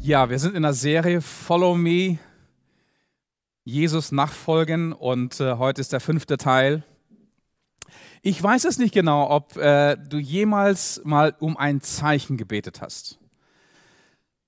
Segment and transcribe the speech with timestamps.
[0.00, 2.18] Ja, wir sind in der Serie Follow Me,
[3.64, 6.84] Jesus nachfolgen und äh, heute ist der fünfte Teil.
[8.22, 13.18] Ich weiß es nicht genau, ob äh, du jemals mal um ein Zeichen gebetet hast.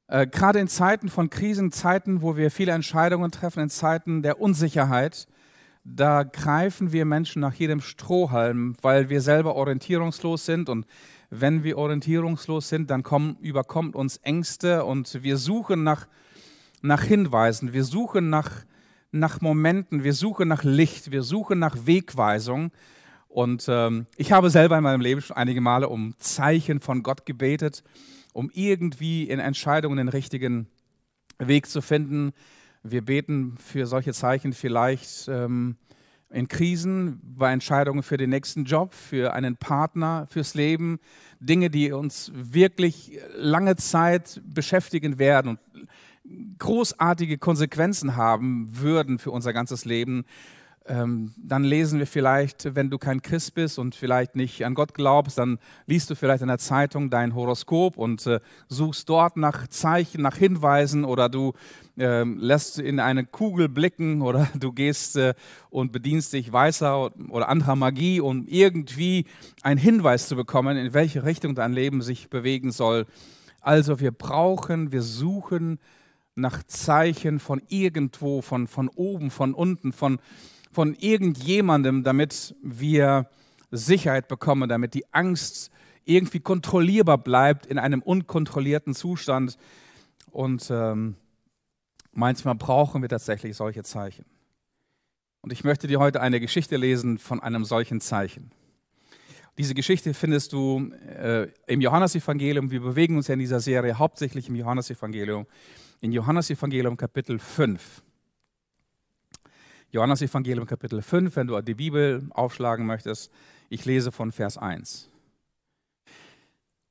[0.06, 5.26] Äh, Gerade in Zeiten von Krisenzeiten, wo wir viele Entscheidungen treffen, in Zeiten der Unsicherheit,
[5.82, 10.86] da greifen wir Menschen nach jedem Strohhalm, weil wir selber orientierungslos sind und
[11.30, 16.06] wenn wir orientierungslos sind, dann kommen, überkommt uns Ängste und wir suchen nach,
[16.80, 18.50] nach Hinweisen, wir suchen nach,
[19.10, 22.70] nach Momenten, wir suchen nach Licht, wir suchen nach Wegweisung.
[23.28, 27.26] Und ähm, ich habe selber in meinem Leben schon einige Male um Zeichen von Gott
[27.26, 27.84] gebetet,
[28.32, 30.66] um irgendwie in Entscheidungen den richtigen
[31.38, 32.32] Weg zu finden.
[32.82, 35.76] Wir beten für solche Zeichen vielleicht ähm,
[36.30, 40.98] in Krisen, bei Entscheidungen für den nächsten Job, für einen Partner, fürs Leben,
[41.40, 45.88] Dinge, die uns wirklich lange Zeit beschäftigen werden und
[46.58, 50.24] großartige Konsequenzen haben würden für unser ganzes Leben
[50.88, 54.94] ähm, dann lesen wir vielleicht, wenn du kein Christ bist und vielleicht nicht an Gott
[54.94, 59.68] glaubst, dann liest du vielleicht in der Zeitung dein Horoskop und äh, suchst dort nach
[59.68, 61.52] Zeichen, nach Hinweisen oder du
[61.98, 65.34] äh, lässt in eine Kugel blicken oder du gehst äh,
[65.70, 69.26] und bedienst dich weißer oder anderer Magie, um irgendwie
[69.62, 73.06] einen Hinweis zu bekommen, in welche Richtung dein Leben sich bewegen soll.
[73.60, 75.78] Also wir brauchen, wir suchen
[76.34, 80.18] nach Zeichen von irgendwo, von, von oben, von unten, von
[80.78, 83.28] von irgendjemandem, damit wir
[83.72, 85.72] Sicherheit bekommen, damit die Angst
[86.04, 89.58] irgendwie kontrollierbar bleibt in einem unkontrollierten Zustand.
[90.30, 91.16] Und ähm,
[92.12, 94.24] manchmal brauchen wir tatsächlich solche Zeichen.
[95.40, 98.52] Und ich möchte dir heute eine Geschichte lesen von einem solchen Zeichen.
[99.58, 102.70] Diese Geschichte findest du äh, im Johannesevangelium.
[102.70, 105.44] Wir bewegen uns ja in dieser Serie hauptsächlich im Johannesevangelium.
[106.02, 108.04] In Johannesevangelium Kapitel 5.
[109.90, 113.32] Johannes Evangelium Kapitel 5, wenn du die Bibel aufschlagen möchtest.
[113.70, 115.08] Ich lese von Vers 1.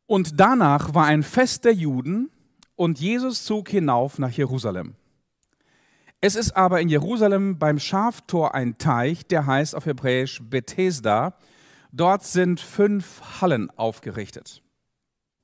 [0.07, 2.31] Und danach war ein Fest der Juden
[2.75, 4.95] und Jesus zog hinauf nach Jerusalem.
[6.21, 11.35] Es ist aber in Jerusalem beim Schaftor ein Teich, der heißt auf Hebräisch Bethesda.
[11.91, 14.63] Dort sind fünf Hallen aufgerichtet,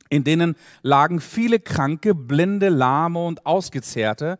[0.09, 4.39] in denen lagen viele Kranke, Blinde, Lahme und Ausgezehrte,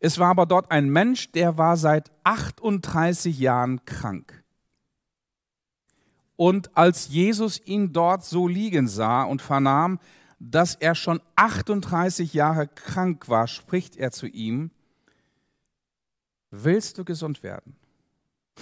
[0.00, 4.42] es war aber dort ein Mensch, der war seit 38 Jahren krank.
[6.36, 10.00] Und als Jesus ihn dort so liegen sah und vernahm,
[10.38, 14.70] dass er schon 38 Jahre krank war, spricht er zu ihm,
[16.50, 17.76] willst du gesund werden?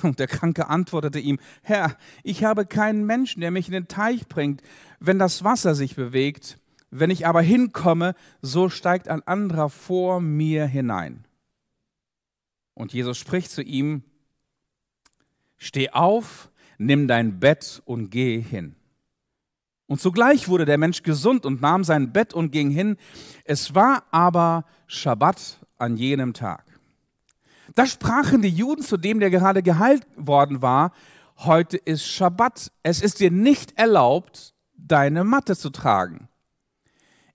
[0.03, 4.27] Und der Kranke antwortete ihm, Herr, ich habe keinen Menschen, der mich in den Teich
[4.27, 4.63] bringt,
[4.99, 6.59] wenn das Wasser sich bewegt.
[6.91, 11.28] Wenn ich aber hinkomme, so steigt ein anderer vor mir hinein.
[12.79, 14.05] Und Jesus spricht zu ihm,
[15.57, 18.77] steh auf, nimm dein Bett und geh hin.
[19.89, 22.97] Und sogleich wurde der Mensch gesund und nahm sein Bett und ging hin.
[23.43, 26.65] Es war aber Schabbat an jenem Tag.
[27.75, 30.93] Da sprachen die Juden zu dem, der gerade geheilt worden war,
[31.39, 32.71] heute ist Schabbat.
[32.85, 36.29] Es ist dir nicht erlaubt, deine Matte zu tragen.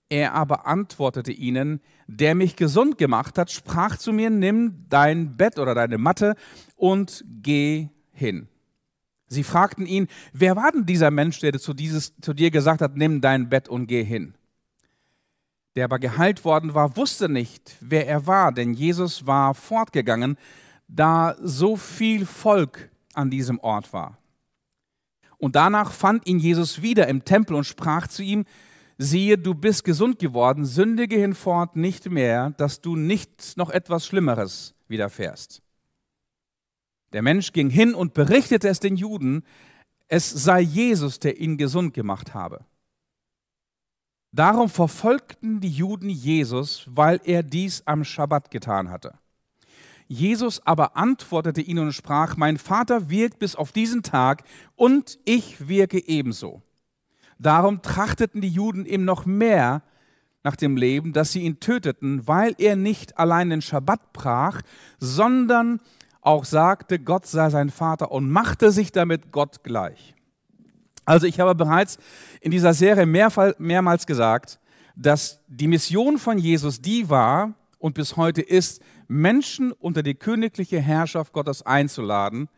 [0.08, 5.58] Er aber antwortete ihnen, der mich gesund gemacht hat, sprach zu mir, nimm dein Bett
[5.58, 6.34] oder deine Matte
[6.76, 8.48] und geh hin.
[9.26, 12.96] Sie fragten ihn, wer war denn dieser Mensch, der zu, dieses, zu dir gesagt hat,
[12.96, 14.34] nimm dein Bett und geh hin?
[15.76, 20.36] Der aber geheilt worden war, wusste nicht, wer er war, denn Jesus war fortgegangen,
[20.86, 24.18] da so viel Volk an diesem Ort war.
[25.38, 28.44] Und danach fand ihn Jesus wieder im Tempel und sprach zu ihm,
[28.98, 34.74] siehe, du bist gesund geworden, sündige hinfort nicht mehr, dass du nicht noch etwas Schlimmeres
[34.88, 35.62] widerfährst.
[37.12, 39.44] Der Mensch ging hin und berichtete es den Juden,
[40.08, 42.64] es sei Jesus, der ihn gesund gemacht habe.
[44.32, 49.14] Darum verfolgten die Juden Jesus, weil er dies am Schabbat getan hatte.
[50.08, 54.42] Jesus aber antwortete ihnen und sprach, mein Vater wirkt bis auf diesen Tag
[54.74, 56.62] und ich wirke ebenso.
[57.38, 59.82] Darum trachteten die Juden ihm noch mehr
[60.42, 64.60] nach dem Leben, dass sie ihn töteten, weil er nicht allein den Schabbat brach,
[64.98, 65.80] sondern
[66.20, 70.14] auch sagte, Gott sei sein Vater und machte sich damit Gott gleich.
[71.04, 71.98] Also ich habe bereits
[72.40, 74.58] in dieser Serie mehrmals gesagt,
[74.96, 80.80] dass die Mission von Jesus die war und bis heute ist, Menschen unter die königliche
[80.80, 82.48] Herrschaft Gottes einzuladen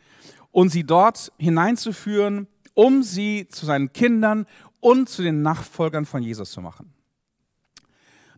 [0.53, 2.47] und sie dort hineinzuführen,
[2.77, 4.47] um sie zu seinen Kindern
[4.81, 6.93] und zu den Nachfolgern von Jesus zu machen.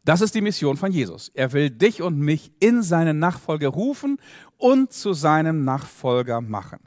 [0.04, 1.30] Das ist die Mission von Jesus.
[1.34, 4.18] Er will dich und mich in seine Nachfolge rufen
[4.56, 6.78] und zu seinem Nachfolger machen.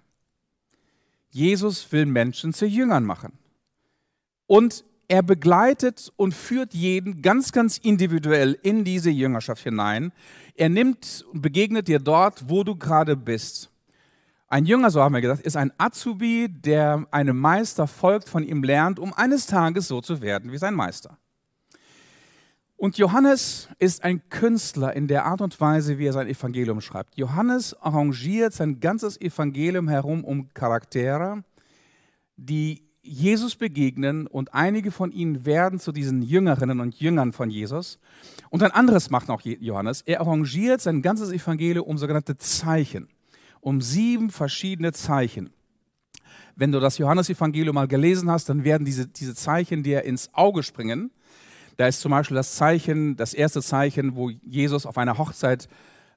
[1.29, 3.33] Jesus will Menschen zu Jüngern machen.
[4.47, 10.13] Und er begleitet und führt jeden ganz, ganz individuell in diese Jüngerschaft hinein.
[10.55, 13.70] Er nimmt und begegnet dir dort, wo du gerade bist.
[14.51, 18.63] Ein Jünger, so haben wir gesagt, ist ein Azubi, der einem Meister folgt, von ihm
[18.63, 21.17] lernt, um eines Tages so zu werden wie sein Meister.
[22.75, 27.17] Und Johannes ist ein Künstler in der Art und Weise, wie er sein Evangelium schreibt.
[27.17, 31.45] Johannes arrangiert sein ganzes Evangelium herum um Charaktere,
[32.35, 37.99] die Jesus begegnen und einige von ihnen werden zu diesen Jüngerinnen und Jüngern von Jesus.
[38.49, 40.01] Und ein anderes macht noch Johannes.
[40.01, 43.07] Er arrangiert sein ganzes Evangelium um sogenannte Zeichen,
[43.61, 45.51] um sieben verschiedene Zeichen.
[46.55, 50.63] Wenn du das Johannesevangelium mal gelesen hast, dann werden diese, diese Zeichen dir ins Auge
[50.63, 51.11] springen.
[51.77, 55.69] Da ist zum Beispiel das Zeichen, das erste Zeichen, wo Jesus auf einer Hochzeit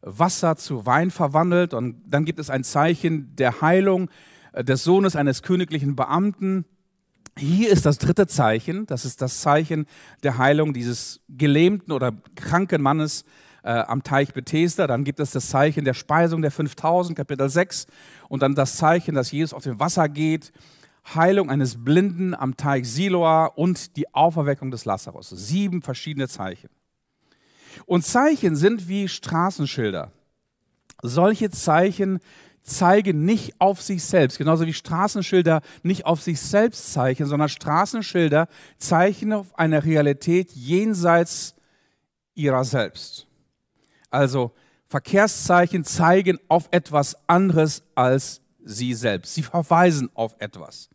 [0.03, 1.73] Wasser zu Wein verwandelt.
[1.73, 4.11] Und dann gibt es ein Zeichen der Heilung
[4.53, 6.65] äh, des Sohnes eines königlichen Beamten.
[7.39, 9.87] Hier ist das dritte Zeichen, das ist das Zeichen
[10.23, 13.25] der Heilung dieses gelähmten oder kranken Mannes
[13.65, 14.87] äh, am Teich Bethesda.
[14.87, 17.87] Dann gibt es das Zeichen der Speisung der 5000, Kapitel 6.
[18.29, 20.53] Und dann das Zeichen, dass Jesus auf dem Wasser geht.
[21.15, 25.31] Heilung eines Blinden am Teich Siloa und die Auferweckung des Lazarus.
[25.31, 26.71] Sieben verschiedene Zeichen.
[27.87, 30.13] Und Zeichen sind wie Straßenschilder.
[31.03, 32.21] Solche Zeichen
[32.63, 38.49] zeigen nicht auf sich selbst, genauso wie Straßenschilder nicht auf sich selbst zeichnen, sondern Straßenschilder
[38.79, 41.55] zeichnen auf eine Realität jenseits
[42.35, 43.27] ihrer selbst.
[44.15, 44.53] Also
[44.87, 49.35] Verkehrszeichen zeigen auf etwas anderes als sie selbst.
[49.35, 50.89] Sie verweisen auf etwas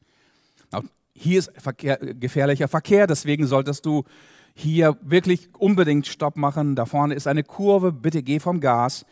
[1.20, 4.06] hier ist Verkehr, gefährlicher Verkehr, deswegen solltest du
[4.54, 6.76] hier wirklich unbedingt Stopp machen.
[6.76, 9.06] Da vorne ist eine Kurve, bitte geh vom Gas.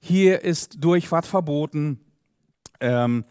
[0.00, 2.00] Hier ist Durchfahrt verboten.
[2.80, 3.24] Ähm,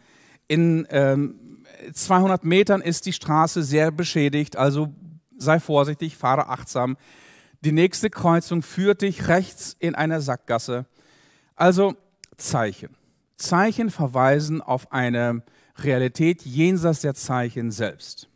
[0.47, 4.93] in ähm, 200 Metern ist die Straße sehr beschädigt, also
[5.37, 6.95] sei vorsichtig, fahre achtsam.
[7.63, 10.85] Die nächste Kreuzung führt dich rechts in eine Sackgasse.
[11.55, 11.95] Also
[12.37, 12.95] Zeichen.
[13.37, 15.43] Zeichen verweisen auf eine
[15.77, 18.27] Realität jenseits der Zeichen selbst.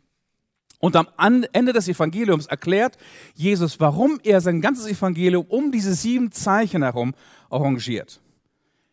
[0.78, 1.08] Und am
[1.52, 2.98] Ende des Evangeliums erklärt
[3.34, 7.14] Jesus, warum er sein ganzes Evangelium um diese sieben Zeichen herum
[7.50, 8.20] arrangiert.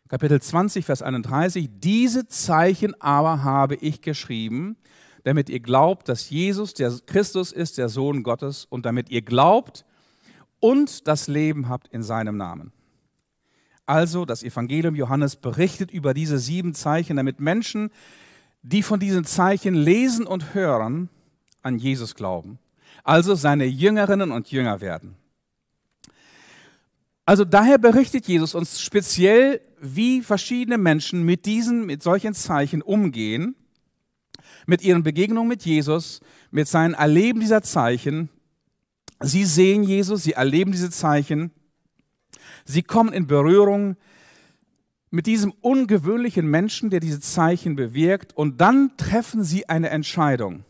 [0.08, 4.76] Kapitel 20, Vers 31, diese Zeichen aber habe ich geschrieben,
[5.24, 9.84] damit ihr glaubt, dass Jesus der Christus ist, der Sohn Gottes, und damit ihr glaubt
[10.64, 12.72] und das Leben habt in seinem Namen.
[13.84, 17.90] Also das Evangelium Johannes berichtet über diese sieben Zeichen, damit Menschen,
[18.62, 21.10] die von diesen Zeichen lesen und hören,
[21.60, 22.58] an Jesus glauben,
[23.02, 25.16] also seine Jüngerinnen und Jünger werden.
[27.26, 33.54] Also daher berichtet Jesus uns speziell, wie verschiedene Menschen mit diesen, mit solchen Zeichen umgehen,
[34.64, 38.30] mit ihren Begegnungen mit Jesus, mit seinem Erleben dieser Zeichen.
[39.20, 41.50] Sie sehen Jesus, sie erleben diese Zeichen,
[42.64, 43.96] sie kommen in Berührung
[45.10, 50.64] mit diesem ungewöhnlichen Menschen, der diese Zeichen bewirkt, und dann treffen sie eine Entscheidung.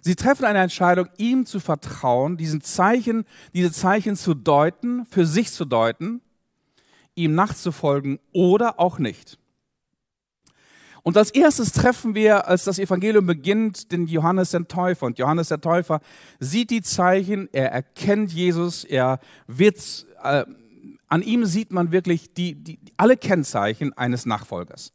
[0.00, 3.24] Sie treffen eine Entscheidung, ihm zu vertrauen, diesen Zeichen,
[3.54, 6.20] diese Zeichen zu deuten, für sich zu deuten,
[7.16, 9.36] ihm nachzufolgen oder auch nicht.
[11.06, 15.06] Und als erstes treffen wir, als das Evangelium beginnt, den Johannes den Täufer.
[15.06, 16.00] Und Johannes der Täufer
[16.40, 20.44] sieht die Zeichen, er erkennt Jesus, er wird, äh,
[21.06, 24.92] an ihm sieht man wirklich die, die, alle Kennzeichen eines Nachfolgers.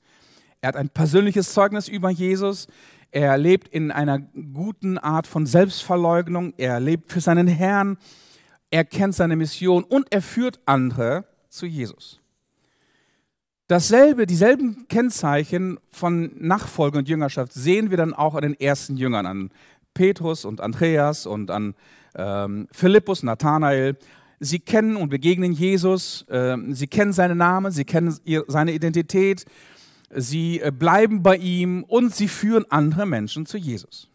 [0.59, 2.67] Er hat ein persönliches Zeugnis über Jesus.
[3.11, 6.53] Er lebt in einer guten Art von Selbstverleugnung.
[6.57, 7.97] Er lebt für seinen Herrn.
[8.69, 12.20] Er kennt seine Mission und er führt andere zu Jesus.
[13.71, 19.25] Dasselbe, dieselben Kennzeichen von Nachfolge und Jüngerschaft sehen wir dann auch an den ersten Jüngern,
[19.25, 19.49] an
[19.93, 21.75] Petrus und Andreas und an
[22.15, 23.95] ähm, Philippus, Nathanael.
[24.41, 29.45] Sie kennen und begegnen Jesus, äh, sie kennen seinen Namen, sie kennen ihr, seine Identität,
[30.13, 34.09] sie äh, bleiben bei ihm und sie führen andere Menschen zu Jesus.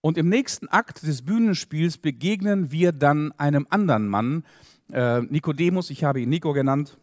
[0.00, 4.42] Und im nächsten Akt des Bühnenspiels begegnen wir dann einem anderen Mann,
[4.90, 6.96] äh, Nikodemus, ich habe ihn Nico genannt.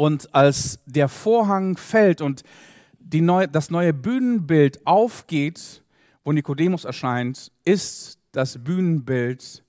[0.00, 2.42] Und als der Vorhang fällt und
[3.12, 5.82] neu, das neue Bühnenbild aufgeht,
[6.24, 9.62] wo Nikodemus erscheint, ist das Bühnenbild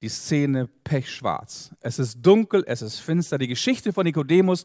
[0.00, 1.74] die Szene pechschwarz.
[1.80, 3.36] Es ist dunkel, es ist finster.
[3.36, 4.64] Die Geschichte von Nikodemus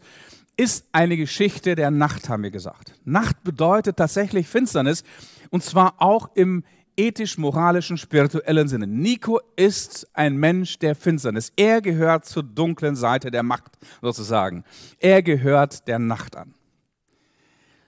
[0.55, 2.93] ist eine Geschichte der Nacht, haben wir gesagt.
[3.03, 5.03] Nacht bedeutet tatsächlich Finsternis
[5.49, 6.63] und zwar auch im
[6.97, 8.87] ethisch-moralischen, spirituellen Sinne.
[8.87, 11.51] Nico ist ein Mensch der Finsternis.
[11.55, 14.63] Er gehört zur dunklen Seite der Macht sozusagen.
[14.99, 16.53] Er gehört der Nacht an.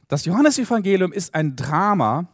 [0.08, 2.28] Das Johannesevangelium ist ein Drama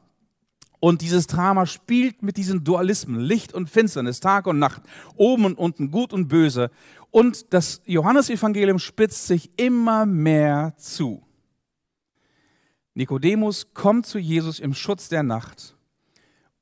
[0.80, 4.82] und dieses Drama spielt mit diesen Dualismen, Licht und Finsternis, Tag und Nacht,
[5.15, 6.70] oben und unten, gut und böse.
[7.10, 11.24] Und das Johannesevangelium spitzt sich immer mehr zu.
[12.96, 15.75] Nikodemus kommt zu Jesus im Schutz der Nacht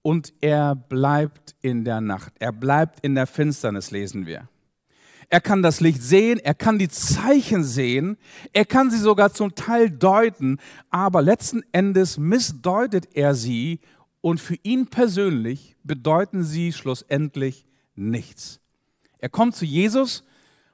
[0.01, 2.33] und er bleibt in der Nacht.
[2.39, 4.47] Er bleibt in der Finsternis, lesen wir.
[5.29, 8.17] Er kann das Licht sehen, er kann die Zeichen sehen,
[8.51, 10.57] er kann sie sogar zum Teil deuten,
[10.89, 13.79] aber letzten Endes missdeutet er sie
[14.19, 17.65] und für ihn persönlich bedeuten sie schlussendlich
[17.95, 18.59] nichts.
[19.19, 20.25] Er kommt zu Jesus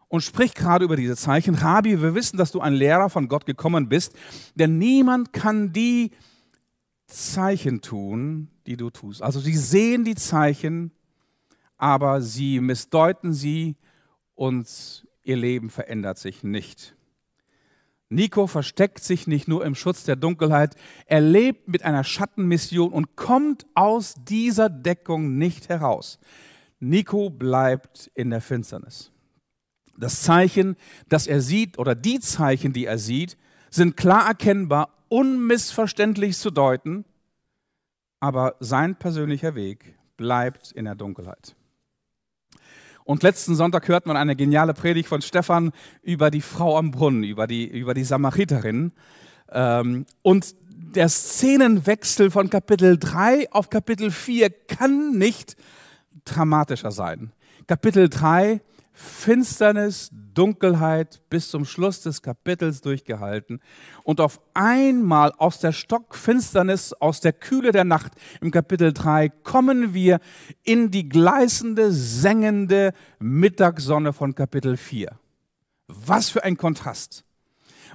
[0.07, 1.53] und spricht gerade über diese Zeichen.
[1.53, 4.13] Rabi, wir wissen, dass du ein Lehrer von Gott gekommen bist,
[4.55, 6.12] denn niemand kann die
[7.08, 9.22] Zeichen tun, die du tust.
[9.22, 10.92] Also sie sehen die Zeichen,
[11.78, 13.78] aber sie missdeuten sie
[14.36, 16.96] und ihr Leben verändert sich nicht.
[18.10, 20.76] Nico versteckt sich nicht nur im Schutz der Dunkelheit,
[21.08, 26.20] er lebt mit einer Schattenmission und kommt aus dieser Deckung nicht heraus.
[26.80, 29.12] Nico bleibt in der Finsternis.
[29.98, 30.78] Das Zeichen,
[31.10, 33.36] das er sieht oder die Zeichen, die er sieht,
[33.70, 37.06] sind klar erkennbar, unmissverständlich zu deuten,
[38.20, 41.56] aber sein persönlicher Weg bleibt in der Dunkelheit.
[43.04, 45.72] Und letzten Sonntag hört man eine geniale Predigt von Stefan
[46.02, 48.92] über die Frau am Brunnen, über die, über die Samariterin.
[49.50, 55.56] Ähm, und der Szenenwechsel von Kapitel 3 auf Kapitel 4 kann nicht
[56.26, 57.32] dramatischer sein.
[57.66, 58.62] Kapitel 3
[59.00, 63.60] Finsternis, Dunkelheit bis zum Schluss des Kapitels durchgehalten
[64.04, 69.94] und auf einmal aus der Stockfinsternis, aus der Kühle der Nacht im Kapitel 3 kommen
[69.94, 70.20] wir
[70.63, 75.12] in die gleißende, sengende Mittagssonne von Kapitel 4.
[75.88, 77.24] Was für ein Kontrast.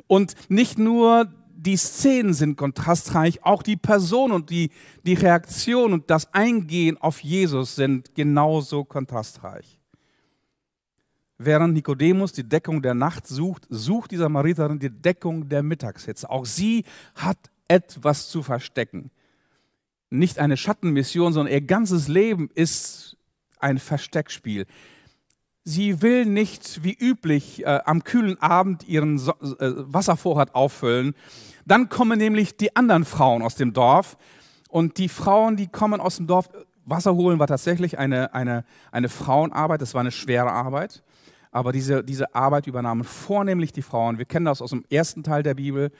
[0.06, 4.70] Und nicht nur die Szenen sind kontrastreich, auch die Person und die,
[5.04, 9.81] die Reaktion und das Eingehen auf Jesus sind genauso kontrastreich.
[11.44, 16.30] Während Nikodemus die Deckung der Nacht sucht, sucht die Samariterin die Deckung der Mittagshitze.
[16.30, 16.84] Auch sie
[17.16, 19.10] hat etwas zu verstecken.
[20.08, 23.16] Nicht eine Schattenmission, sondern ihr ganzes Leben ist
[23.58, 24.66] ein Versteckspiel.
[25.64, 31.14] Sie will nicht wie üblich äh, am kühlen Abend ihren so äh, Wasservorrat auffüllen.
[31.64, 34.16] Dann kommen nämlich die anderen Frauen aus dem Dorf.
[34.68, 36.50] Und die Frauen, die kommen aus dem Dorf,
[36.84, 41.02] Wasser holen war tatsächlich eine, eine, eine Frauenarbeit, das war eine schwere Arbeit
[41.52, 44.18] aber diese, diese Arbeit übernahmen vornehmlich die Frauen.
[44.18, 45.92] Wir kennen das aus dem ersten Teil der Bibel,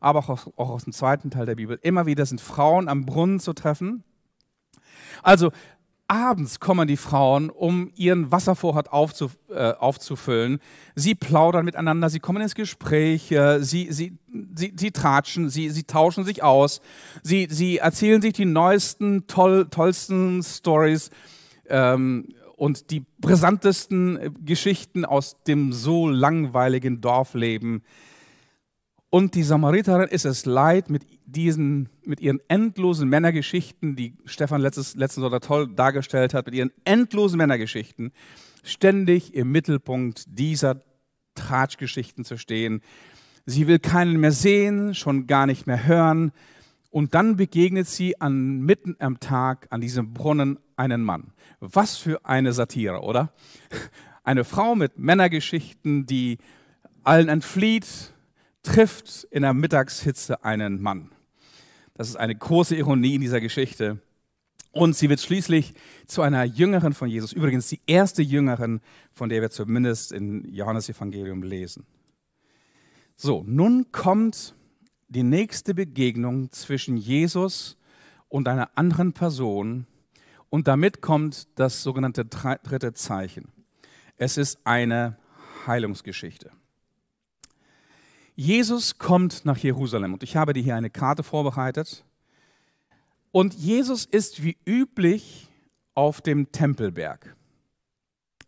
[0.00, 1.78] aber auch aus, auch aus dem zweiten Teil der Bibel.
[1.80, 4.04] Immer wieder sind Frauen am Brunnen zu treffen.
[5.22, 5.52] Also
[6.08, 10.60] abends kommen die Frauen, um ihren Wasservorrat aufzu, äh, aufzufüllen.
[10.94, 14.18] Sie plaudern miteinander, sie kommen ins Gespräch, äh, sie, sie,
[14.54, 16.80] sie, sie tratschen, sie, sie tauschen sich aus,
[17.22, 21.10] sie, sie erzählen sich die neuesten, toll, tollsten Stories.
[21.68, 27.82] Ähm, und die brisantesten äh, Geschichten aus dem so langweiligen Dorfleben.
[29.08, 34.96] Und die Samariterin ist es leid, mit, diesen, mit ihren endlosen Männergeschichten, die Stefan letztes,
[34.96, 38.12] letzten Sonntag toll dargestellt hat, mit ihren endlosen Männergeschichten,
[38.64, 40.82] ständig im Mittelpunkt dieser
[41.34, 42.80] Tratschgeschichten zu stehen.
[43.44, 46.32] Sie will keinen mehr sehen, schon gar nicht mehr hören.
[46.96, 51.34] Und dann begegnet sie an, mitten am Tag an diesem Brunnen einen Mann.
[51.60, 53.34] Was für eine Satire, oder?
[54.24, 56.38] Eine Frau mit Männergeschichten, die
[57.04, 58.14] allen entflieht,
[58.62, 61.10] trifft in der Mittagshitze einen Mann.
[61.92, 64.00] Das ist eine große Ironie in dieser Geschichte.
[64.72, 65.74] Und sie wird schließlich
[66.06, 68.80] zu einer Jüngerin von Jesus, übrigens die erste Jüngerin,
[69.12, 71.84] von der wir zumindest in Johannes Evangelium lesen.
[73.16, 74.54] So, nun kommt
[75.08, 77.76] die nächste Begegnung zwischen Jesus
[78.28, 79.86] und einer anderen Person,
[80.48, 83.52] und damit kommt das sogenannte dritte Zeichen.
[84.16, 85.18] Es ist eine
[85.66, 86.50] Heilungsgeschichte.
[88.34, 92.04] Jesus kommt nach Jerusalem und ich habe dir hier eine Karte vorbereitet.
[93.32, 95.50] Und Jesus ist wie üblich
[95.94, 97.34] auf dem Tempelberg.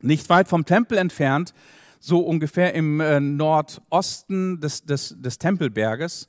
[0.00, 1.52] Nicht weit vom Tempel entfernt,
[2.00, 6.28] so ungefähr im äh, Nordosten des, des, des Tempelberges,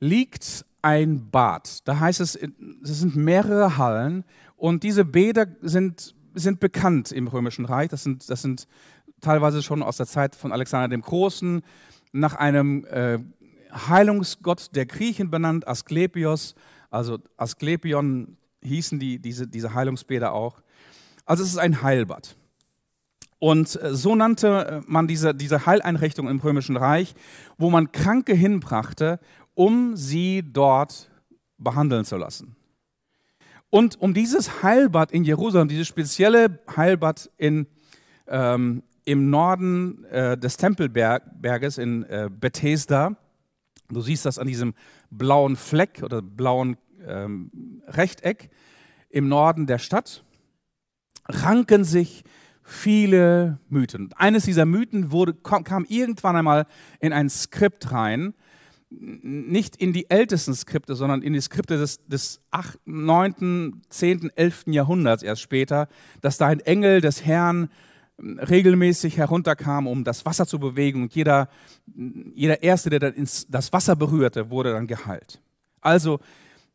[0.00, 1.86] liegt ein Bad.
[1.86, 4.24] Da heißt es, es sind mehrere Hallen
[4.56, 7.90] und diese Bäder sind, sind bekannt im Römischen Reich.
[7.90, 8.66] Das sind, das sind
[9.20, 11.62] teilweise schon aus der Zeit von Alexander dem Großen,
[12.12, 13.18] nach einem äh,
[13.72, 16.54] Heilungsgott der Griechen benannt, Asklepios,
[16.90, 20.60] also Asklepion, hießen die, diese, diese Heilungsbäder auch.
[21.24, 22.36] Also es ist ein Heilbad.
[23.38, 27.14] Und äh, so nannte äh, man diese, diese Heileinrichtung im Römischen Reich,
[27.56, 29.18] wo man Kranke hinbrachte,
[29.54, 31.10] um sie dort
[31.58, 32.56] behandeln zu lassen.
[33.70, 37.66] Und um dieses Heilbad in Jerusalem, dieses spezielle Heilbad in,
[38.26, 43.16] ähm, im Norden äh, des Tempelberges in äh, Bethesda,
[43.88, 44.74] du siehst das an diesem
[45.10, 46.76] blauen Fleck oder blauen
[47.06, 48.50] ähm, Rechteck
[49.08, 50.24] im Norden der Stadt,
[51.28, 52.24] ranken sich
[52.62, 54.12] viele Mythen.
[54.16, 56.66] Eines dieser Mythen wurde, kam irgendwann einmal
[57.00, 58.34] in ein Skript rein,
[58.90, 64.64] nicht in die ältesten Skripte, sondern in die Skripte des, des 8., 9., 10., 11.
[64.66, 65.88] Jahrhunderts erst später,
[66.20, 67.70] dass da ein Engel des Herrn
[68.18, 71.48] hm, regelmäßig herunterkam, um das Wasser zu bewegen und jeder,
[71.86, 75.40] jeder Erste, der dann ins, das Wasser berührte, wurde dann geheilt.
[75.80, 76.18] Also,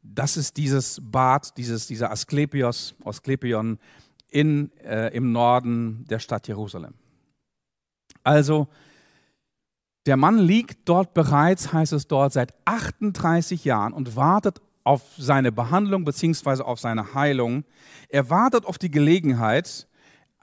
[0.02, 3.78] das ist dieses Bad, dieses, dieser Asklepios, Asklepion
[4.30, 6.94] in, äh, im Norden der Stadt Jerusalem.
[8.24, 8.70] Also,
[10.06, 15.52] der Mann liegt dort bereits, heißt es dort, seit 38 Jahren und wartet auf seine
[15.52, 16.62] Behandlung bzw.
[16.62, 17.66] auf seine Heilung.
[18.10, 19.88] Er wartet auf die Gelegenheit,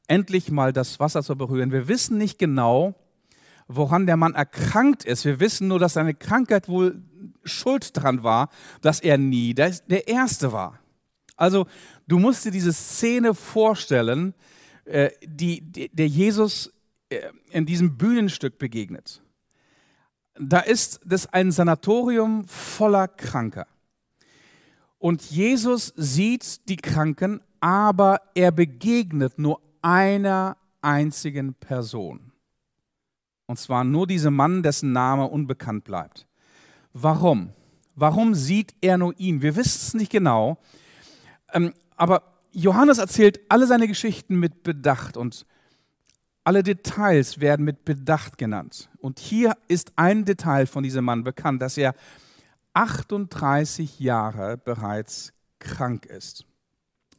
[0.08, 1.70] endlich mal das Wasser zu berühren.
[1.70, 2.96] Wir wissen nicht genau,
[3.68, 5.24] woran der Mann erkrankt ist.
[5.24, 7.00] Wir wissen nur, dass seine Krankheit wohl
[7.44, 8.48] schuld dran war,
[8.80, 10.80] dass er nie der, Erste war.
[11.36, 11.66] Also
[12.08, 14.34] du musst dir diese Szene vorstellen,
[14.84, 16.72] äh, die, die, der Jesus
[17.10, 19.21] äh, in diesem Bühnenstück begegnet
[20.34, 23.66] da ist das ein Sanatorium voller Kranker.
[24.98, 32.32] Und Jesus sieht die Kranken, aber er begegnet nur einer einzigen Person.
[33.46, 36.26] Und zwar nur diesem Mann, dessen Name unbekannt bleibt.
[36.92, 37.50] Warum?
[37.94, 39.42] Warum sieht er nur ihn?
[39.42, 40.58] Wir wissen es nicht genau.
[41.52, 42.22] Ähm, aber
[42.52, 45.46] Johannes erzählt alle seine Geschichten mit Bedacht und
[46.44, 48.88] alle Details werden mit Bedacht genannt.
[48.98, 51.94] Und hier ist ein Detail von diesem Mann bekannt, dass er
[52.74, 56.44] 38 Jahre bereits krank ist.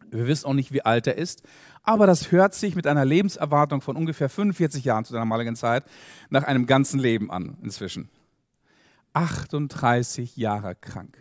[0.09, 1.43] Wir wissen auch nicht, wie alt er ist,
[1.81, 5.86] aber das hört sich mit einer Lebenserwartung von ungefähr 45 Jahren zu der damaligen Zeit
[6.29, 8.09] nach einem ganzen Leben an inzwischen.
[9.13, 11.17] 38 Jahre krank.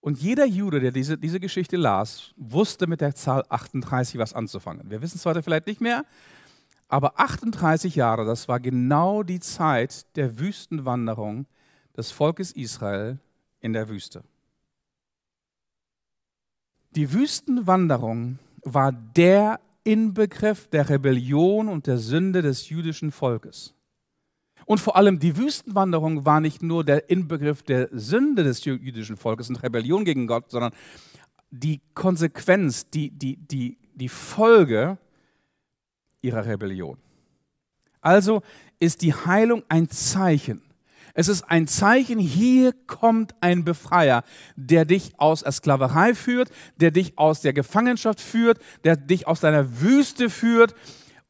[0.00, 4.90] Und jeder Jude, der diese, diese Geschichte las, wusste mit der Zahl 38 was anzufangen.
[4.90, 6.04] Wir wissen es heute vielleicht nicht mehr,
[6.90, 11.46] aber 38 Jahre, das war genau die Zeit der Wüstenwanderung
[11.96, 13.18] des Volkes Israel
[13.60, 14.24] in der Wüste.
[16.90, 23.74] Die Wüstenwanderung war der Inbegriff der Rebellion und der Sünde des jüdischen Volkes.
[24.66, 29.48] Und vor allem die Wüstenwanderung war nicht nur der Inbegriff der Sünde des jüdischen Volkes
[29.48, 30.72] und Rebellion gegen Gott, sondern
[31.50, 34.98] die Konsequenz, die, die, die, die Folge
[36.22, 36.98] ihrer Rebellion.
[38.00, 38.42] Also
[38.78, 40.62] ist die Heilung ein Zeichen.
[41.12, 44.22] Es ist ein Zeichen, hier kommt ein Befreier,
[44.56, 49.40] der dich aus der Sklaverei führt, der dich aus der Gefangenschaft führt, der dich aus
[49.40, 50.74] deiner Wüste führt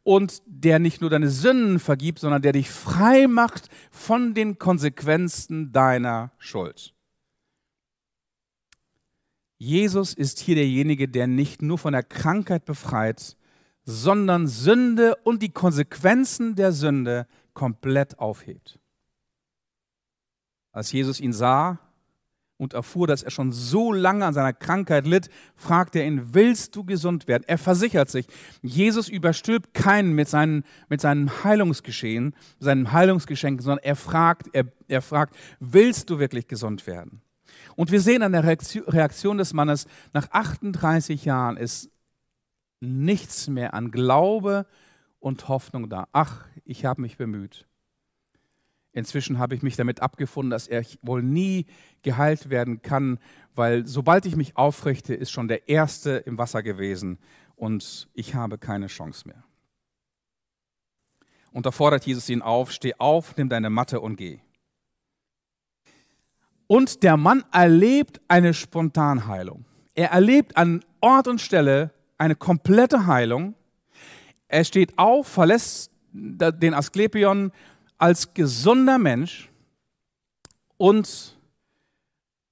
[0.03, 5.72] und der nicht nur deine Sünden vergibt, sondern der dich frei macht von den Konsequenzen
[5.72, 6.94] deiner Schuld.
[9.59, 13.37] Jesus ist hier derjenige, der nicht nur von der Krankheit befreit,
[13.90, 18.79] sondern Sünde und die Konsequenzen der Sünde komplett aufhebt.
[20.72, 21.81] Als Jesus ihn sah
[22.57, 26.76] und erfuhr, dass er schon so lange an seiner Krankheit litt, fragte er ihn, willst
[26.76, 27.42] du gesund werden?
[27.48, 28.26] Er versichert sich,
[28.62, 35.03] Jesus überstülpt keinen mit, seinen, mit seinem Heilungsgeschehen, seinem Heilungsgeschenk, sondern er fragt, er, er
[35.03, 37.22] fragt, willst du wirklich gesund werden?
[37.74, 41.90] Und wir sehen an der Reaktion des Mannes, nach 38 Jahren ist
[42.80, 44.66] nichts mehr an Glaube
[45.18, 46.08] und Hoffnung da.
[46.12, 47.66] Ach, ich habe mich bemüht.
[48.92, 51.66] Inzwischen habe ich mich damit abgefunden, dass er wohl nie
[52.02, 53.18] geheilt werden kann,
[53.54, 57.18] weil sobald ich mich aufrichte, ist schon der Erste im Wasser gewesen
[57.54, 59.44] und ich habe keine Chance mehr.
[61.52, 64.40] Und da fordert Jesus ihn auf, steh auf, nimm deine Matte und geh.
[66.66, 69.64] Und der Mann erlebt eine Spontanheilung.
[69.94, 73.54] Er erlebt an Ort und Stelle eine komplette Heilung.
[74.46, 77.50] Er steht auf, verlässt den Asklepion
[77.98, 79.50] als gesunder Mensch
[80.76, 81.38] und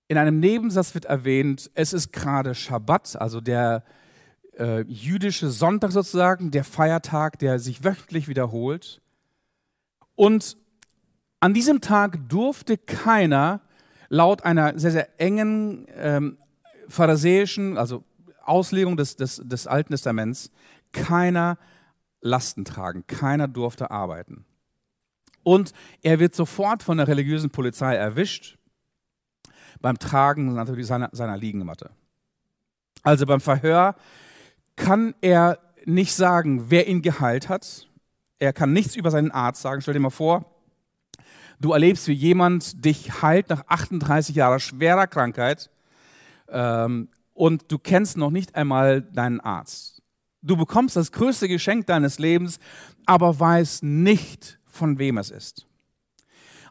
[0.09, 3.85] in einem Nebensatz wird erwähnt, es ist gerade Schabbat, also der
[4.59, 9.03] äh, jüdische Sonntag sozusagen, der Feiertag, der sich wöchentlich wiederholt.
[10.15, 10.57] Und
[11.41, 13.61] an diesem Tag durfte keiner
[14.09, 16.39] laut einer sehr, sehr engen ähm,
[16.89, 18.03] pharisäischen, also
[18.49, 20.51] Auslegung des, des, des Alten Testaments
[20.93, 21.59] keiner
[22.21, 24.45] Lasten tragen, keiner durfte arbeiten.
[25.43, 28.59] Und er wird sofort von der religiösen Polizei erwischt
[29.81, 31.91] beim Tragen seiner, seiner Liegematte.
[33.03, 33.95] Also beim Verhör
[34.77, 37.89] kann er nicht sagen, wer ihn geheilt hat.
[38.39, 39.81] Er kann nichts über seinen Arzt sagen.
[39.81, 40.45] Stell dir mal vor,
[41.61, 45.71] du erlebst, wie jemand dich heilt nach 38 Jahren schwerer Krankheit
[46.49, 47.09] ähm,
[47.39, 50.03] und du kennst noch nicht einmal deinen Arzt.
[50.43, 52.59] Du bekommst das größte Geschenk deines Lebens,
[53.07, 55.65] aber weißt nicht, von wem es ist.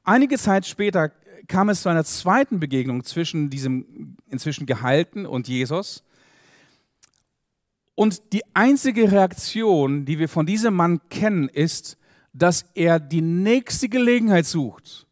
[0.03, 1.13] Einige Zeit später
[1.47, 6.03] kam es zu einer zweiten Begegnung zwischen diesem inzwischen Geheilten und Jesus.
[7.95, 11.97] Und die einzige Reaktion, die wir von diesem Mann kennen, ist,
[12.33, 15.07] dass er die nächste Gelegenheit sucht,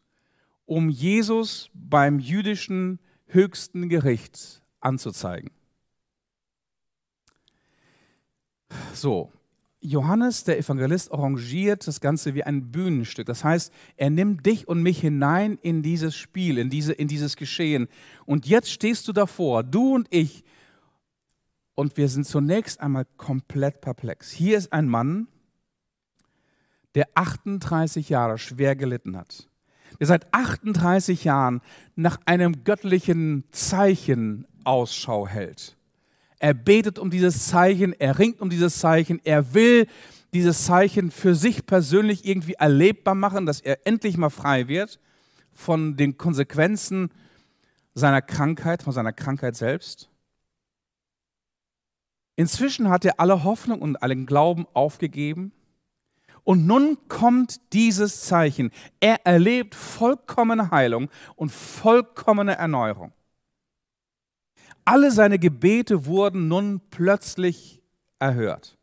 [0.66, 5.50] um Jesus beim jüdischen höchsten Gericht anzuzeigen.
[8.94, 9.32] So,
[9.80, 13.26] Johannes, der Evangelist, arrangiert das Ganze wie ein Bühnenstück.
[13.26, 17.36] Das heißt, er nimmt dich und mich hinein in dieses Spiel, in, diese, in dieses
[17.36, 17.88] Geschehen.
[18.24, 20.44] Und jetzt stehst du davor, du und ich,
[21.74, 24.32] und wir sind zunächst einmal komplett perplex.
[24.32, 25.28] Hier ist ein Mann,
[26.94, 29.48] der 38 Jahre schwer gelitten hat,
[30.00, 31.60] der seit 38 Jahren
[31.94, 35.76] nach einem göttlichen Zeichen Ausschau hält.
[36.38, 39.86] Er betet um dieses Zeichen, er ringt um dieses Zeichen, er will
[40.34, 45.00] dieses Zeichen für sich persönlich irgendwie erlebbar machen, dass er endlich mal frei wird
[45.52, 47.10] von den Konsequenzen
[47.94, 50.10] seiner Krankheit, von seiner Krankheit selbst.
[52.36, 55.52] Inzwischen hat er alle Hoffnung und allen Glauben aufgegeben.
[56.44, 58.70] Und nun kommt dieses Zeichen.
[59.00, 63.12] Er erlebt vollkommene Heilung und vollkommene Erneuerung.
[64.86, 67.82] Alle seine Gebete wurden nun plötzlich
[68.20, 68.78] erhört.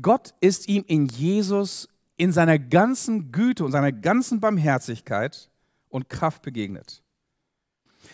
[0.00, 5.50] Gott ist ihm in Jesus in seiner ganzen Güte und seiner ganzen Barmherzigkeit
[5.88, 7.02] und Kraft begegnet.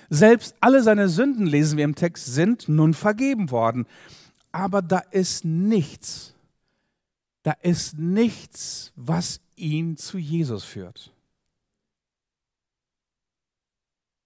[0.09, 3.87] Selbst alle seine Sünden, lesen wir im Text, sind nun vergeben worden.
[4.53, 6.35] Aber da ist nichts,
[7.43, 11.13] da ist nichts, was ihn zu Jesus führt.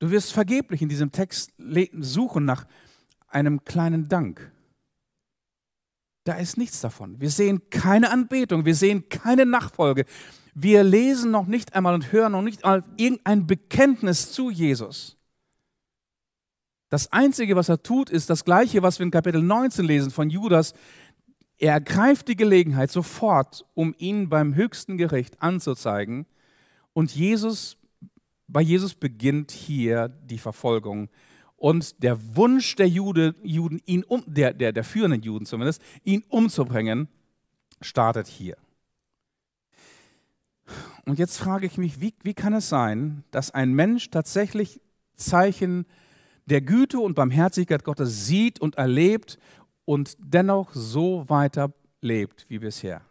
[0.01, 1.53] Du wirst vergeblich in diesem Text
[1.99, 2.67] suchen nach
[3.29, 4.51] einem kleinen Dank.
[6.25, 7.21] Da ist nichts davon.
[7.21, 10.07] Wir sehen keine Anbetung, wir sehen keine Nachfolge.
[10.55, 15.17] Wir lesen noch nicht einmal und hören noch nicht einmal irgendein Bekenntnis zu Jesus.
[16.89, 20.29] Das Einzige, was er tut, ist das Gleiche, was wir in Kapitel 19 lesen von
[20.29, 20.73] Judas.
[21.59, 26.27] Er ergreift die Gelegenheit sofort, um ihn beim höchsten Gericht anzuzeigen.
[26.93, 27.77] Und Jesus,
[28.53, 31.09] bei Jesus beginnt hier die Verfolgung.
[31.57, 36.25] Und der Wunsch der Jude, Juden, ihn um, der, der, der führenden Juden zumindest, ihn
[36.29, 37.09] umzubringen,
[37.81, 38.57] startet hier.
[41.05, 44.81] Und jetzt frage ich mich, wie, wie kann es sein, dass ein Mensch tatsächlich
[45.15, 45.87] Zeichen
[46.47, 49.39] der Güte und Barmherzigkeit Gottes sieht und erlebt
[49.85, 53.03] und dennoch so weiter lebt wie bisher.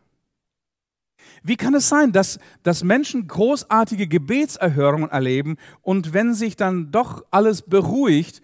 [1.43, 7.25] Wie kann es sein, dass, dass Menschen großartige Gebetserhörungen erleben und wenn sich dann doch
[7.31, 8.41] alles beruhigt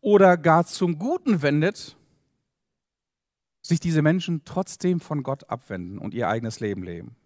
[0.00, 1.96] oder gar zum Guten wendet,
[3.62, 7.16] sich diese Menschen trotzdem von Gott abwenden und ihr eigenes Leben leben?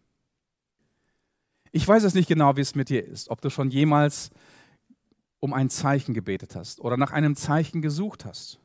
[1.73, 4.31] Ich weiß es nicht genau, wie es mit dir ist, ob du schon jemals
[5.41, 8.59] um ein Zeichen gebetet hast oder nach einem Zeichen gesucht hast.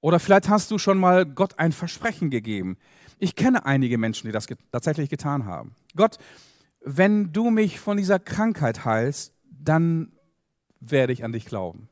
[0.00, 2.76] Oder vielleicht hast du schon mal Gott ein Versprechen gegeben.
[3.22, 5.76] Ich kenne einige Menschen, die das tatsächlich getan haben.
[5.94, 6.18] Gott,
[6.80, 10.10] wenn du mich von dieser Krankheit heilst, dann
[10.80, 11.88] werde ich an dich glauben.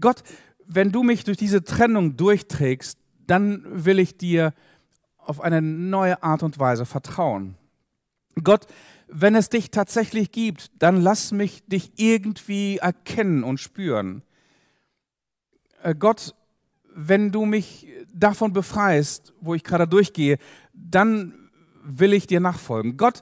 [0.00, 0.22] Gott,
[0.64, 4.54] wenn du mich durch diese Trennung durchträgst, dann will ich dir
[5.18, 7.56] auf eine neue Art und Weise vertrauen.
[8.42, 8.66] Gott,
[9.08, 14.22] wenn es dich tatsächlich gibt, dann lass mich dich irgendwie erkennen und spüren.
[15.82, 16.34] Äh, Gott,
[17.08, 20.38] wenn du mich davon befreist, wo ich gerade durchgehe,
[20.72, 21.50] dann
[21.82, 22.96] will ich dir nachfolgen.
[22.96, 23.20] Gott,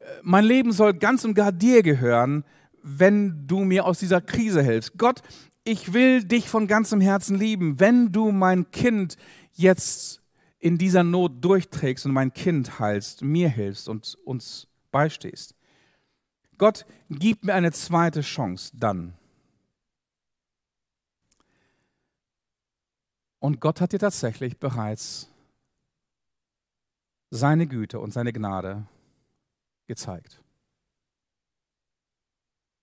[0.00, 2.44] äh, mein Leben soll ganz und gar dir gehören,
[2.82, 4.98] wenn du mir aus dieser Krise hilfst.
[4.98, 5.22] Gott,
[5.64, 9.16] ich will dich von ganzem Herzen lieben, wenn du mein Kind
[9.52, 10.22] jetzt
[10.58, 15.54] in dieser Not durchträgst und mein Kind heilst, mir hilfst und uns beistehst.
[16.58, 19.14] Gott, gib mir eine zweite Chance dann.
[23.40, 25.28] Und Gott hat dir tatsächlich bereits
[27.30, 28.86] seine Güte und seine Gnade
[29.86, 30.42] gezeigt.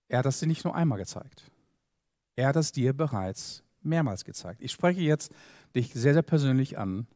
[0.09, 1.51] Er hat es dir nicht nur einmal gezeigt.
[2.35, 4.61] Er hat es dir bereits mehrmals gezeigt.
[4.61, 5.31] Ich spreche jetzt
[5.75, 7.07] dich sehr, sehr persönlich an.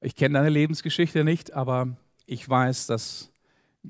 [0.00, 3.32] Ich kenne deine Lebensgeschichte nicht, aber ich weiß, dass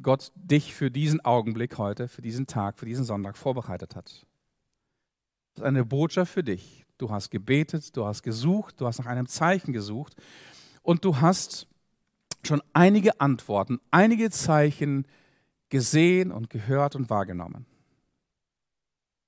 [0.03, 4.27] Gott dich für diesen Augenblick heute, für diesen Tag, für diesen Sonntag vorbereitet hat.
[5.55, 6.86] Das ist eine Botschaft für dich.
[6.99, 10.17] Du hast gebetet, du hast gesucht, du hast nach einem Zeichen gesucht
[10.83, 11.67] und du hast
[12.45, 15.07] schon einige Antworten, einige Zeichen
[15.69, 17.67] gesehen und gehört und wahrgenommen.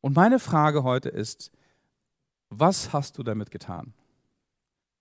[0.00, 1.50] Und meine Frage heute ist,
[2.48, 3.92] was hast du damit getan?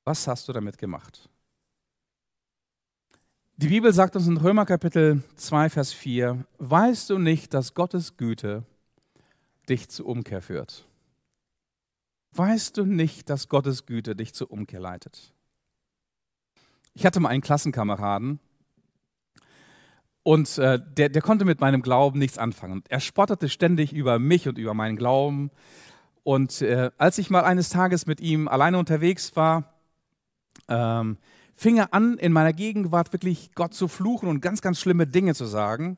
[0.04, 1.30] Was hast du damit gemacht?
[3.58, 8.18] Die Bibel sagt uns in Römer Kapitel 2, Vers 4, weißt du nicht, dass Gottes
[8.18, 8.64] Güte
[9.68, 10.87] dich zur Umkehr führt?
[12.32, 15.34] Weißt du nicht, dass Gottes Güte dich zur Umkehr leitet?
[16.94, 18.40] Ich hatte mal einen Klassenkameraden
[20.28, 22.84] und äh, der, der konnte mit meinem Glauben nichts anfangen.
[22.90, 25.52] Er spottete ständig über mich und über meinen Glauben.
[26.24, 29.76] Und äh, als ich mal eines Tages mit ihm alleine unterwegs war,
[30.68, 31.18] ähm,
[31.56, 35.34] fing er an, in meiner Gegenwart wirklich Gott zu fluchen und ganz, ganz schlimme Dinge
[35.34, 35.98] zu sagen.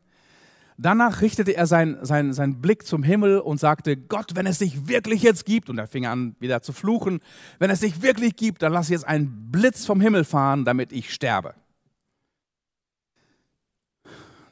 [0.82, 4.88] Danach richtete er seinen sein, sein Blick zum Himmel und sagte, Gott, wenn es dich
[4.88, 7.20] wirklich jetzt gibt, und er fing an wieder zu fluchen,
[7.58, 11.14] wenn es dich wirklich gibt, dann lass jetzt einen Blitz vom Himmel fahren, damit ich
[11.14, 11.54] sterbe.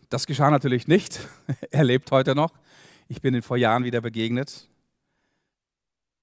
[0.10, 1.20] Das geschah natürlich nicht.
[1.72, 2.52] Er lebt heute noch.
[3.08, 4.68] Ich bin ihm vor Jahren wieder begegnet.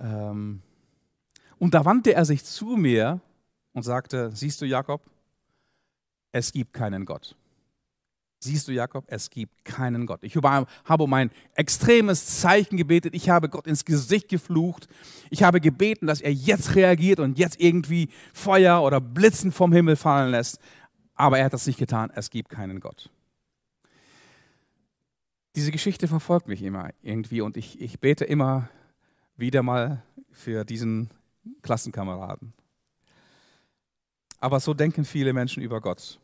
[0.01, 0.61] Ähm,
[1.59, 3.23] und da wandte er sich zu mir
[3.73, 5.01] und sagte, siehst du Jakob,
[6.31, 7.37] es gibt keinen Gott.
[8.45, 10.23] Siehst du Jakob, es gibt keinen Gott.
[10.23, 14.87] Ich habe um ein extremes Zeichen gebetet, ich habe Gott ins Gesicht geflucht,
[15.31, 19.97] ich habe gebeten, dass er jetzt reagiert und jetzt irgendwie Feuer oder Blitzen vom Himmel
[19.97, 20.61] fallen lässt,
[21.15, 23.11] aber er hat das nicht getan, es gibt keinen Gott.
[25.57, 28.69] Diese Geschichte verfolgt mich immer irgendwie und ich, ich bete immer
[29.39, 31.09] wieder mal für diesen
[31.63, 32.53] Klassenkameraden.
[34.39, 36.21] Aber so denken viele Menschen über Gott.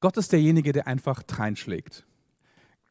[0.00, 2.04] Gott ist derjenige, der einfach dreinschlägt.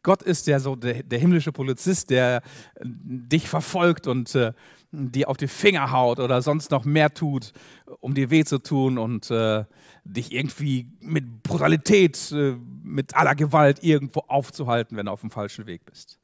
[0.03, 2.37] Gott ist der, so der, der himmlische Polizist, der
[2.75, 4.53] äh, dich verfolgt und äh,
[4.91, 7.51] dir auf die Finger haut oder sonst noch mehr tut,
[7.99, 9.65] um dir weh zu tun und äh,
[10.05, 15.65] dich irgendwie mit Brutalität, äh, mit aller Gewalt irgendwo aufzuhalten, wenn du auf dem falschen
[15.65, 16.19] Weg bist.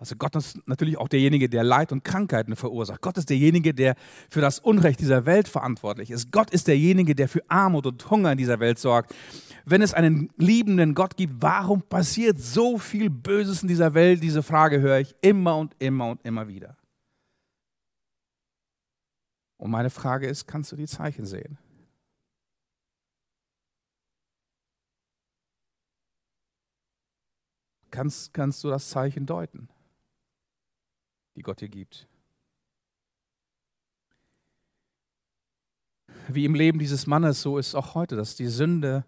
[0.00, 3.02] Also Gott ist natürlich auch derjenige, der Leid und Krankheiten verursacht.
[3.02, 3.96] Gott ist derjenige, der
[4.30, 6.32] für das Unrecht dieser Welt verantwortlich ist.
[6.32, 9.14] Gott ist derjenige, der für Armut und Hunger in dieser Welt sorgt.
[9.66, 14.22] Wenn es einen liebenden Gott gibt, warum passiert so viel Böses in dieser Welt?
[14.22, 16.78] Diese Frage höre ich immer und immer und immer wieder.
[19.58, 21.58] Und meine Frage ist, kannst du die Zeichen sehen?
[27.90, 29.68] Kannst, kannst du das Zeichen deuten?
[31.40, 32.06] Die Gott dir gibt.
[36.28, 39.06] Wie im Leben dieses Mannes, so ist auch heute, dass die Sünde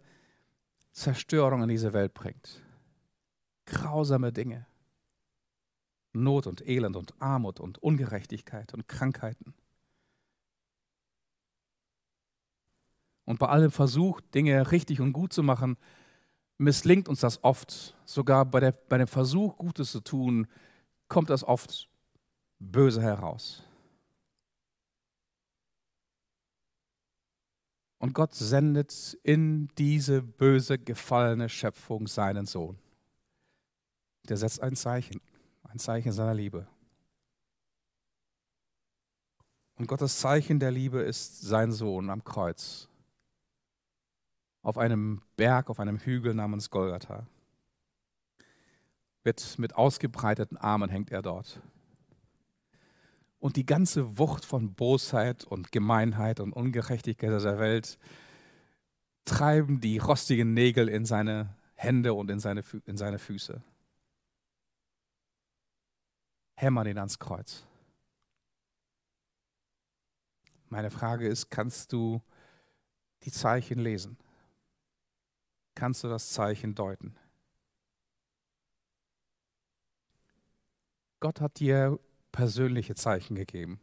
[0.93, 2.63] Zerstörung in diese Welt bringt.
[3.67, 4.67] Grausame Dinge.
[6.15, 9.53] Not und Elend und Armut und Ungerechtigkeit und Krankheiten.
[13.27, 15.77] Und bei allem Versuch, Dinge richtig und gut zu machen,
[16.57, 17.95] misslingt uns das oft.
[18.07, 20.47] Sogar bei, der, bei dem Versuch, Gutes zu tun,
[21.09, 21.92] kommt das oft
[22.71, 23.63] böse heraus.
[27.99, 32.79] Und Gott sendet in diese böse, gefallene Schöpfung seinen Sohn.
[34.29, 35.21] Der setzt ein Zeichen,
[35.63, 36.67] ein Zeichen seiner Liebe.
[39.77, 42.89] Und Gottes Zeichen der Liebe ist sein Sohn am Kreuz.
[44.63, 47.27] Auf einem Berg, auf einem Hügel namens Golgatha.
[49.25, 51.61] Mit, mit ausgebreiteten Armen hängt er dort
[53.43, 57.99] und die ganze Wucht von Bosheit und Gemeinheit und Ungerechtigkeit dieser Welt
[59.25, 63.61] treiben die rostigen Nägel in seine Hände und in seine, in seine Füße.
[66.55, 67.67] Hämmern ihn ans Kreuz.
[70.69, 72.23] Meine Frage ist, kannst du
[73.25, 74.17] die Zeichen lesen?
[75.75, 77.17] Kannst du das Zeichen deuten?
[81.19, 81.99] Gott hat dir
[82.33, 83.81] persönliche Zeichen gegeben.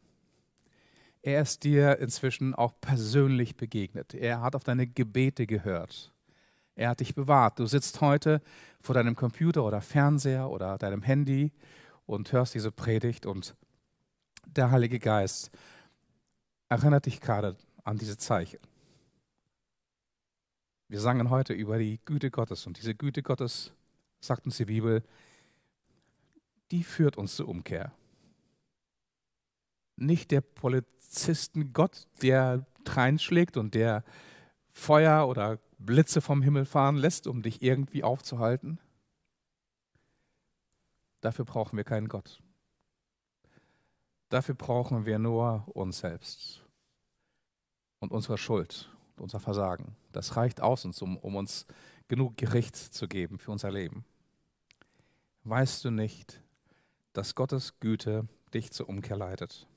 [1.21, 4.13] Er ist dir inzwischen auch persönlich begegnet.
[4.13, 6.12] Er hat auf deine Gebete gehört.
[6.75, 7.59] Er hat dich bewahrt.
[7.59, 8.41] Du sitzt heute
[8.79, 11.51] vor deinem Computer oder Fernseher oder deinem Handy
[12.05, 13.55] und hörst diese Predigt und
[14.45, 15.51] der Heilige Geist
[16.69, 18.59] erinnert dich gerade an diese Zeichen.
[20.88, 23.73] Wir sangen heute über die Güte Gottes und diese Güte Gottes,
[24.21, 25.03] sagt uns die Bibel,
[26.71, 27.91] die führt uns zur Umkehr.
[30.01, 34.03] Nicht der Polizistengott, der reinschlägt und der
[34.71, 38.79] Feuer oder Blitze vom Himmel fahren lässt, um dich irgendwie aufzuhalten.
[41.21, 42.41] Dafür brauchen wir keinen Gott.
[44.29, 46.63] Dafür brauchen wir nur uns selbst
[47.99, 49.95] und unsere Schuld und unser Versagen.
[50.12, 51.65] Das reicht aus uns, um, um uns
[52.07, 54.05] genug Gericht zu geben für unser Leben.
[55.43, 56.41] Weißt du nicht,
[57.13, 59.68] dass Gottes Güte dich zur Umkehr leitet?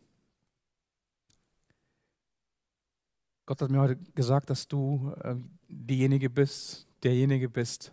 [3.47, 5.35] Gott hat mir heute gesagt, dass du äh,
[5.69, 7.93] diejenige bist, derjenige bist,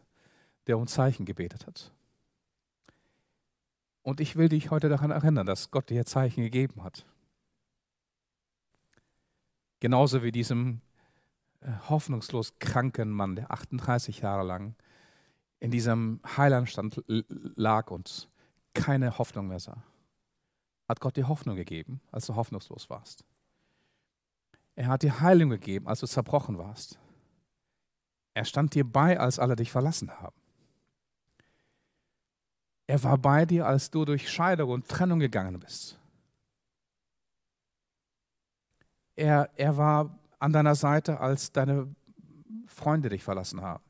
[0.67, 1.91] der um Zeichen gebetet hat.
[4.03, 7.05] Und ich will dich heute daran erinnern, dass Gott dir Zeichen gegeben hat.
[9.79, 10.81] Genauso wie diesem
[11.61, 14.75] äh, hoffnungslos kranken Mann, der 38 Jahre lang
[15.59, 18.29] in diesem Heilandstand lag und
[18.73, 19.83] keine Hoffnung mehr sah.
[20.87, 23.25] Hat Gott dir Hoffnung gegeben, als du hoffnungslos warst.
[24.79, 26.97] Er hat dir Heilung gegeben, als du zerbrochen warst.
[28.33, 30.37] Er stand dir bei, als alle dich verlassen haben.
[32.87, 35.99] Er war bei dir, als du durch Scheidung und Trennung gegangen bist.
[39.17, 41.93] Er, er war an deiner Seite, als deine
[42.65, 43.83] Freunde dich verlassen haben.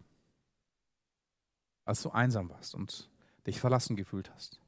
[1.85, 3.11] Als du einsam warst und
[3.45, 4.59] dich verlassen gefühlt hast.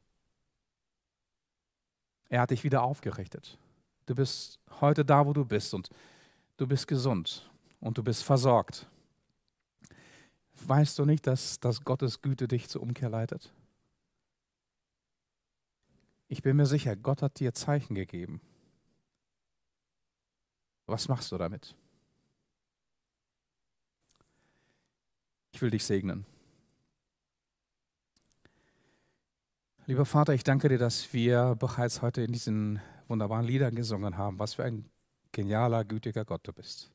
[2.29, 3.57] Er hat dich wieder aufgerichtet.
[4.05, 5.89] Du bist heute da, wo du bist und
[6.61, 8.87] du bist gesund und du bist versorgt.
[10.63, 13.51] Weißt du nicht, dass, dass Gottes Güte dich zur Umkehr leitet?
[16.27, 18.41] Ich bin mir sicher, Gott hat dir Zeichen gegeben.
[20.85, 21.75] Was machst du damit?
[25.53, 26.27] Ich will dich segnen.
[29.87, 34.37] Lieber Vater, ich danke dir, dass wir bereits heute in diesen wunderbaren Liedern gesungen haben.
[34.37, 34.90] Was für ein
[35.31, 36.91] genialer, gütiger Gott du bist.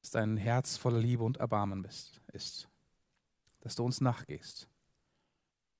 [0.00, 2.68] Dass dein Herz voller Liebe und Erbarmen bist, ist.
[3.60, 4.68] Dass du uns nachgehst.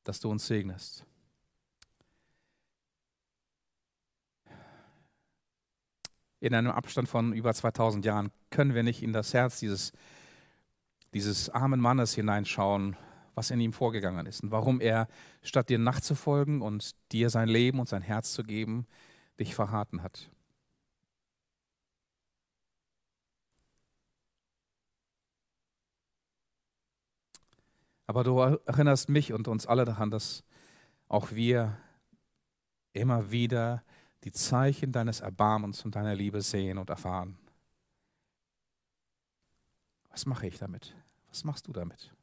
[0.05, 1.05] Dass du uns segnest.
[6.41, 9.93] in einem Abstand von über 2000 Jahren können wir nicht in das Herz dieses,
[11.13, 12.97] dieses armen Mannes hineinschauen,
[13.35, 15.09] was in ihm vorgegangen ist und warum er,
[15.43, 18.87] statt dir nachzufolgen und dir sein Leben und sein Herz zu geben,
[19.39, 20.31] dich verraten hat.
[28.09, 30.43] Aber du erinnerst mich und uns alle daran, dass
[31.09, 31.77] auch wir
[32.95, 33.85] immer wieder
[34.25, 37.39] die Zeichen deines Erbarmens und deiner Liebe sehen und erfahren.
[40.09, 40.97] Was mache ich damit?
[41.29, 42.15] Was machst du damit?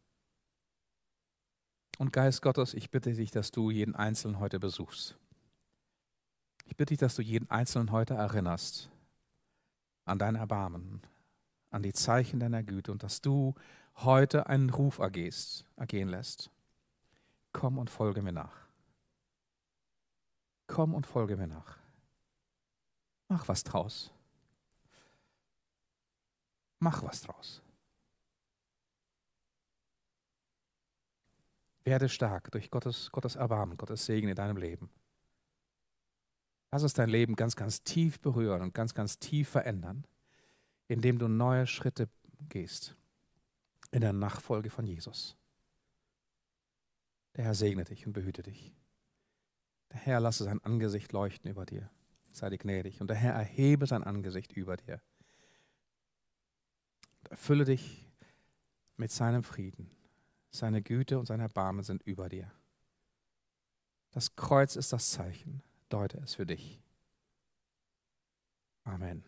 [2.00, 5.15] Und Geist Gottes, ich bitte dich, dass du jeden Einzelnen heute besuchst.
[6.65, 8.89] Ich bitte dich, dass du jeden Einzelnen heute erinnerst
[10.04, 11.04] an dein Erbarmen,
[11.69, 13.54] an die Zeichen deiner Güte und dass du
[13.98, 16.52] heute einen Ruf ergehst, ergehen lässt.
[17.54, 18.68] Komm und folge mir nach.
[20.68, 21.78] Komm und folge mir nach.
[23.28, 24.12] Mach was draus.
[26.80, 27.62] Mach was draus.
[31.84, 34.90] Werde stark durch Gottes, Gottes Erbarmen, Gottes Segen in deinem Leben.
[36.72, 40.06] Lass es dein Leben ganz, ganz tief berühren und ganz, ganz tief verändern,
[40.88, 42.10] indem du neue Schritte
[42.50, 42.98] gehst
[43.91, 45.36] in der Nachfolge von Jesus.
[47.36, 48.74] Der Herr segne dich und behüte dich.
[49.91, 51.89] Der Herr lasse sein Angesicht leuchten über dir
[52.36, 53.02] sei dir gnädig.
[53.02, 55.02] Und der Herr erhebe sein Angesicht über dir.
[57.19, 58.08] Und erfülle dich
[58.98, 59.89] mit seinem Frieden.
[60.52, 62.52] Seine Güte und sein Erbarmen sind über dir.
[64.12, 65.62] Das Kreuz ist das Zeichen.
[65.89, 66.82] Deute es für dich.
[68.84, 69.24] Amen.